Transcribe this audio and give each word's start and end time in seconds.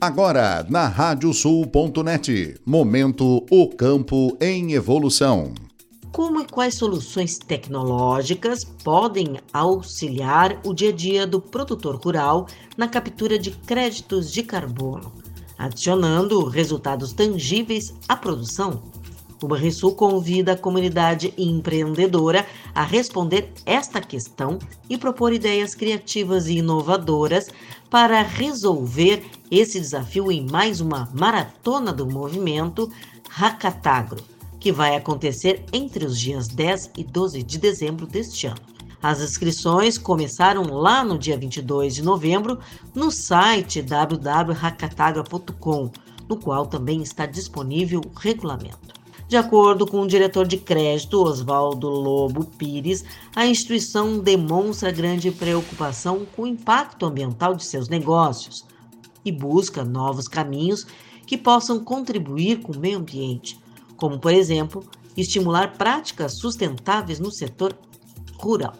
Agora, 0.00 0.64
na 0.70 0.86
radiosul.net, 0.86 2.54
momento 2.64 3.44
O 3.50 3.68
Campo 3.68 4.36
em 4.40 4.74
Evolução. 4.74 5.52
Como 6.12 6.40
e 6.40 6.46
quais 6.46 6.74
soluções 6.74 7.36
tecnológicas 7.36 8.62
podem 8.62 9.40
auxiliar 9.52 10.60
o 10.64 10.72
dia 10.72 10.90
a 10.90 10.92
dia 10.92 11.26
do 11.26 11.40
produtor 11.40 11.96
rural 11.96 12.46
na 12.76 12.86
captura 12.86 13.36
de 13.40 13.50
créditos 13.50 14.30
de 14.30 14.44
carbono, 14.44 15.12
adicionando 15.58 16.44
resultados 16.44 17.12
tangíveis 17.12 17.92
à 18.08 18.14
produção? 18.14 18.84
O 19.40 19.46
Banrisul 19.46 19.94
convida 19.94 20.52
a 20.52 20.56
comunidade 20.56 21.32
empreendedora 21.38 22.44
a 22.74 22.82
responder 22.82 23.52
esta 23.64 24.00
questão 24.00 24.58
e 24.90 24.98
propor 24.98 25.32
ideias 25.32 25.76
criativas 25.76 26.48
e 26.48 26.58
inovadoras 26.58 27.48
para 27.88 28.20
resolver 28.22 29.24
esse 29.48 29.78
desafio 29.78 30.32
em 30.32 30.44
mais 30.50 30.80
uma 30.80 31.08
maratona 31.14 31.92
do 31.92 32.04
movimento 32.04 32.90
Hackatagro, 33.28 34.20
que 34.58 34.72
vai 34.72 34.96
acontecer 34.96 35.64
entre 35.72 36.04
os 36.04 36.18
dias 36.18 36.48
10 36.48 36.90
e 36.96 37.04
12 37.04 37.44
de 37.44 37.58
dezembro 37.58 38.06
deste 38.06 38.48
ano. 38.48 38.58
As 39.00 39.20
inscrições 39.20 39.96
começaram 39.96 40.64
lá 40.64 41.04
no 41.04 41.16
dia 41.16 41.38
22 41.38 41.94
de 41.94 42.02
novembro 42.02 42.58
no 42.92 43.12
site 43.12 43.80
www.hackatagra.com, 43.82 45.92
no 46.28 46.36
qual 46.36 46.66
também 46.66 47.02
está 47.02 47.24
disponível 47.24 48.00
o 48.00 48.10
regulamento. 48.18 48.97
De 49.28 49.36
acordo 49.36 49.86
com 49.86 50.00
o 50.00 50.06
diretor 50.06 50.46
de 50.46 50.56
crédito, 50.56 51.22
Oswaldo 51.22 51.86
Lobo 51.86 52.46
Pires, 52.46 53.04
a 53.36 53.46
instituição 53.46 54.18
demonstra 54.18 54.90
grande 54.90 55.30
preocupação 55.30 56.26
com 56.34 56.44
o 56.44 56.46
impacto 56.46 57.04
ambiental 57.04 57.54
de 57.54 57.62
seus 57.62 57.90
negócios 57.90 58.64
e 59.22 59.30
busca 59.30 59.84
novos 59.84 60.28
caminhos 60.28 60.86
que 61.26 61.36
possam 61.36 61.84
contribuir 61.84 62.62
com 62.62 62.72
o 62.72 62.78
meio 62.78 62.96
ambiente, 62.96 63.60
como, 63.98 64.18
por 64.18 64.32
exemplo, 64.32 64.82
estimular 65.14 65.74
práticas 65.76 66.32
sustentáveis 66.32 67.20
no 67.20 67.30
setor 67.30 67.76
rural. 68.38 68.76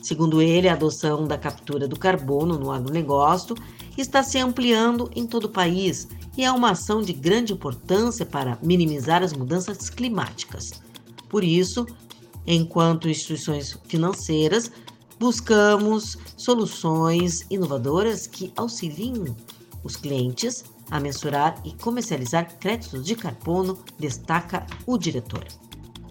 Segundo 0.00 0.40
ele, 0.40 0.66
a 0.66 0.72
adoção 0.72 1.26
da 1.26 1.36
captura 1.36 1.86
do 1.86 1.98
carbono 1.98 2.58
no 2.58 2.72
agronegócio 2.72 3.54
está 3.98 4.22
se 4.22 4.38
ampliando 4.38 5.10
em 5.14 5.26
todo 5.26 5.44
o 5.44 5.50
país 5.50 6.08
e 6.36 6.44
é 6.44 6.50
uma 6.50 6.70
ação 6.70 7.00
de 7.02 7.12
grande 7.12 7.52
importância 7.52 8.26
para 8.26 8.58
minimizar 8.62 9.22
as 9.22 9.32
mudanças 9.32 9.88
climáticas. 9.88 10.82
Por 11.28 11.44
isso, 11.44 11.86
enquanto 12.46 13.08
instituições 13.08 13.78
financeiras, 13.86 14.70
buscamos 15.18 16.18
soluções 16.36 17.46
inovadoras 17.50 18.26
que 18.26 18.52
auxiliem 18.56 19.34
os 19.82 19.96
clientes 19.96 20.64
a 20.90 21.00
mensurar 21.00 21.60
e 21.64 21.72
comercializar 21.72 22.58
créditos 22.58 23.04
de 23.04 23.16
carbono, 23.16 23.78
destaca 23.98 24.66
o 24.86 24.98
diretor. 24.98 25.44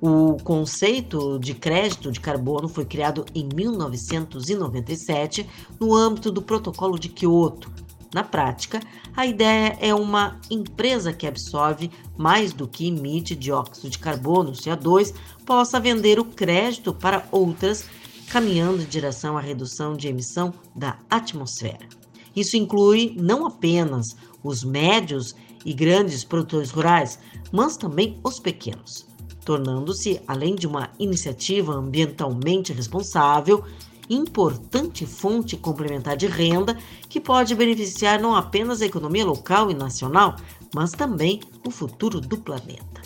O 0.00 0.36
conceito 0.42 1.38
de 1.38 1.52
crédito 1.54 2.10
de 2.10 2.20
carbono 2.20 2.68
foi 2.68 2.86
criado 2.86 3.26
em 3.34 3.46
1997 3.54 5.46
no 5.78 5.94
âmbito 5.94 6.30
do 6.30 6.40
Protocolo 6.40 6.98
de 6.98 7.10
Quioto, 7.10 7.70
na 8.12 8.24
prática, 8.24 8.80
a 9.16 9.24
ideia 9.24 9.76
é 9.80 9.94
uma 9.94 10.40
empresa 10.50 11.12
que 11.12 11.26
absorve 11.26 11.90
mais 12.16 12.52
do 12.52 12.66
que 12.66 12.88
emite 12.88 13.36
dióxido 13.36 13.88
de 13.88 13.98
carbono, 13.98 14.52
CO2, 14.52 15.14
possa 15.46 15.78
vender 15.78 16.18
o 16.18 16.24
crédito 16.24 16.92
para 16.92 17.26
outras, 17.30 17.86
caminhando 18.28 18.82
em 18.82 18.86
direção 18.86 19.38
à 19.38 19.40
redução 19.40 19.96
de 19.96 20.08
emissão 20.08 20.52
da 20.74 20.98
atmosfera. 21.08 21.88
Isso 22.34 22.56
inclui 22.56 23.14
não 23.16 23.46
apenas 23.46 24.16
os 24.42 24.64
médios 24.64 25.34
e 25.64 25.72
grandes 25.72 26.24
produtores 26.24 26.70
rurais, 26.70 27.18
mas 27.52 27.76
também 27.76 28.18
os 28.24 28.38
pequenos, 28.38 29.06
tornando-se, 29.44 30.20
além 30.26 30.54
de 30.54 30.66
uma 30.66 30.90
iniciativa 30.98 31.74
ambientalmente 31.74 32.72
responsável, 32.72 33.64
importante 34.10 35.06
fonte 35.06 35.56
complementar 35.56 36.16
de 36.16 36.26
renda 36.26 36.76
que 37.08 37.20
pode 37.20 37.54
beneficiar 37.54 38.20
não 38.20 38.34
apenas 38.34 38.82
a 38.82 38.86
economia 38.86 39.24
local 39.24 39.70
e 39.70 39.74
nacional, 39.74 40.34
mas 40.74 40.90
também 40.90 41.40
o 41.64 41.70
futuro 41.70 42.20
do 42.20 42.36
planeta. 42.36 43.00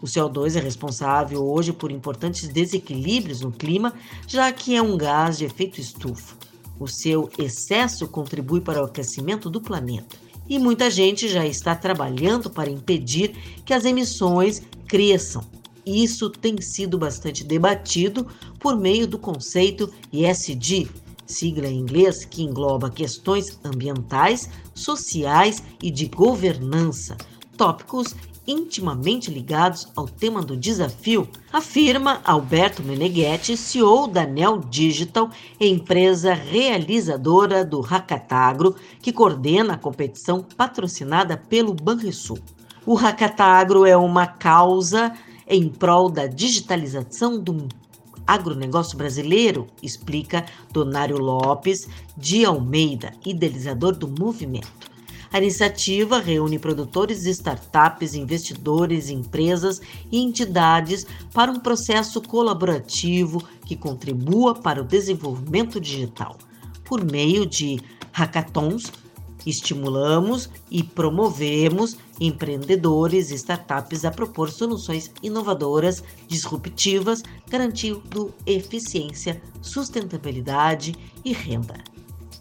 O 0.00 0.06
CO2 0.06 0.56
é 0.56 0.60
responsável 0.60 1.44
hoje 1.44 1.72
por 1.72 1.90
importantes 1.90 2.48
desequilíbrios 2.48 3.42
no 3.42 3.52
clima, 3.52 3.92
já 4.26 4.50
que 4.50 4.74
é 4.74 4.82
um 4.82 4.96
gás 4.96 5.38
de 5.38 5.44
efeito 5.44 5.80
estufa. 5.80 6.36
O 6.78 6.86
seu 6.86 7.30
excesso 7.38 8.08
contribui 8.08 8.60
para 8.60 8.82
o 8.82 8.86
aquecimento 8.86 9.48
do 9.50 9.60
planeta. 9.60 10.16
E 10.48 10.58
muita 10.58 10.90
gente 10.90 11.28
já 11.28 11.46
está 11.46 11.74
trabalhando 11.74 12.48
para 12.48 12.70
impedir 12.70 13.60
que 13.64 13.74
as 13.74 13.84
emissões 13.84 14.62
cresçam, 14.86 15.42
isso 15.86 16.28
tem 16.28 16.60
sido 16.60 16.98
bastante 16.98 17.44
debatido 17.44 18.26
por 18.66 18.76
meio 18.76 19.06
do 19.06 19.16
conceito 19.16 19.94
ESG, 20.12 20.90
sigla 21.24 21.68
em 21.68 21.78
inglês 21.78 22.24
que 22.24 22.42
engloba 22.42 22.90
questões 22.90 23.60
ambientais, 23.64 24.50
sociais 24.74 25.62
e 25.80 25.88
de 25.88 26.06
governança, 26.06 27.16
tópicos 27.56 28.12
intimamente 28.44 29.30
ligados 29.30 29.86
ao 29.94 30.06
tema 30.08 30.42
do 30.42 30.56
desafio, 30.56 31.28
afirma 31.52 32.20
Alberto 32.24 32.82
Meneghetti, 32.82 33.56
CEO 33.56 34.08
da 34.08 34.26
Neo 34.26 34.58
Digital, 34.58 35.30
empresa 35.60 36.34
realizadora 36.34 37.64
do 37.64 37.80
Hackatagro, 37.80 38.74
que 39.00 39.12
coordena 39.12 39.74
a 39.74 39.78
competição 39.78 40.44
patrocinada 40.56 41.36
pelo 41.36 41.72
Banrisul. 41.72 42.40
O 42.84 42.94
Hackatagro 42.94 43.86
é 43.86 43.96
uma 43.96 44.26
causa 44.26 45.12
em 45.46 45.68
prol 45.68 46.10
da 46.10 46.26
digitalização 46.26 47.40
do 47.40 47.68
agronegócio 48.26 48.98
brasileiro, 48.98 49.66
explica 49.82 50.44
Donário 50.72 51.18
Lopes 51.18 51.88
de 52.16 52.44
Almeida, 52.44 53.12
idealizador 53.24 53.94
do 53.94 54.08
movimento. 54.08 54.90
A 55.32 55.38
iniciativa 55.38 56.18
reúne 56.18 56.58
produtores, 56.58 57.26
startups, 57.26 58.14
investidores, 58.14 59.10
empresas 59.10 59.80
e 60.10 60.18
entidades 60.18 61.06
para 61.32 61.50
um 61.50 61.60
processo 61.60 62.22
colaborativo 62.22 63.42
que 63.64 63.76
contribua 63.76 64.54
para 64.54 64.80
o 64.80 64.84
desenvolvimento 64.84 65.80
digital, 65.80 66.38
por 66.84 67.04
meio 67.04 67.44
de 67.44 67.80
hackathons 68.12 68.90
Estimulamos 69.44 70.48
e 70.70 70.82
promovemos 70.82 71.96
empreendedores 72.20 73.30
e 73.30 73.34
startups 73.34 74.04
a 74.04 74.10
propor 74.10 74.50
soluções 74.50 75.10
inovadoras, 75.22 76.02
disruptivas, 76.26 77.22
garantindo 77.48 78.34
eficiência, 78.46 79.40
sustentabilidade 79.60 80.94
e 81.24 81.32
renda. 81.32 81.74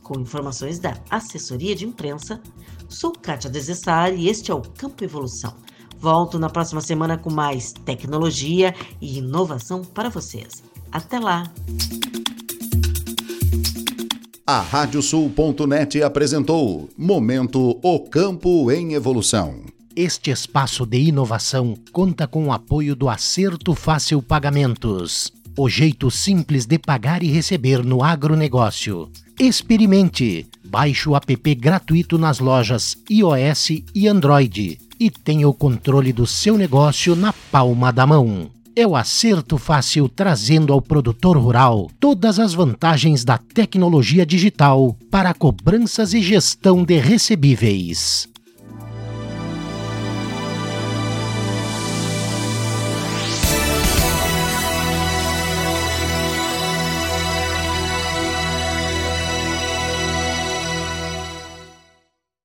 Com 0.02 0.20
informações 0.20 0.80
da 0.80 0.96
assessoria 1.10 1.76
de 1.76 1.86
imprensa, 1.86 2.40
sou 2.88 3.12
Kátia 3.12 3.50
Desessari 3.50 4.18
e 4.18 4.30
este 4.30 4.52
é 4.52 4.54
o 4.54 4.62
Campo 4.62 5.04
Evolução. 5.04 5.56
Volto 5.98 6.38
na 6.38 6.50
próxima 6.50 6.82
semana 6.82 7.18
com 7.18 7.32
mais 7.32 7.74
tecnologia 7.74 8.76
e 9.02 9.18
inovação 9.18 9.84
para 9.84 10.10
vocês. 10.10 10.64
Até 10.92 11.20
lá! 11.20 11.52
A 14.48 14.62
Radiosul.net 14.62 16.04
apresentou 16.04 16.88
Momento 16.96 17.80
O 17.82 18.00
Campo 18.02 18.72
em 18.72 18.94
Evolução. 18.94 19.62
Este 19.96 20.30
espaço 20.30 20.86
de 20.86 21.00
inovação 21.00 21.74
conta 21.92 22.28
com 22.28 22.46
o 22.46 22.54
apoio 22.54 22.96
do 22.96 23.10
Acerto 23.10 23.74
Fácil 23.74 24.22
Pagamentos. 24.22 25.34
O 25.58 25.68
jeito 25.68 26.12
simples 26.12 26.68
de 26.68 26.78
pagar 26.78 27.24
e 27.24 27.28
receber 27.28 27.84
no 27.84 28.04
agronegócio. 28.04 29.10
Experimente! 29.40 30.46
Baixe 30.64 31.10
o 31.10 31.16
app 31.16 31.56
gratuito 31.56 32.20
nas 32.20 32.38
lojas 32.38 32.96
iOS 33.10 33.82
e 33.96 34.08
Android 34.08 34.78
e 35.00 35.10
tenha 35.10 35.50
o 35.50 35.56
controle 35.56 36.14
do 36.14 36.28
seu 36.28 36.56
negócio 36.56 37.16
na 37.16 37.34
palma 37.34 37.92
da 37.92 38.06
mão 38.06 38.52
é 38.76 38.86
o 38.86 38.96
acerto 38.96 39.58
fácil 39.58 40.10
trazendo 40.10 40.74
ao 40.74 40.82
produtor 40.82 41.38
rural 41.38 41.90
todas 42.00 42.40
as 42.40 42.54
vantagens 42.54 43.24
da 43.24 43.38
tecnologia 43.38 44.26
digital 44.26 44.96
para 45.10 45.34
cobranças 45.34 46.14
e 46.14 46.22
gestão 46.22 46.84
de 46.84 46.98
recebíveis. 46.98 48.28